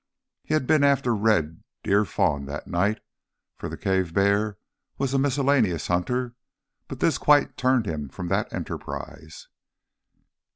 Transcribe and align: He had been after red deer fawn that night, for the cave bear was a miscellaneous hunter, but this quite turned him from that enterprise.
He 0.43 0.55
had 0.55 0.65
been 0.65 0.83
after 0.83 1.13
red 1.13 1.63
deer 1.83 2.05
fawn 2.05 2.47
that 2.47 2.65
night, 2.65 3.01
for 3.59 3.69
the 3.69 3.77
cave 3.77 4.15
bear 4.15 4.57
was 4.97 5.13
a 5.13 5.19
miscellaneous 5.19 5.85
hunter, 5.89 6.33
but 6.87 7.01
this 7.01 7.19
quite 7.19 7.55
turned 7.55 7.85
him 7.85 8.09
from 8.09 8.27
that 8.29 8.51
enterprise. 8.51 9.47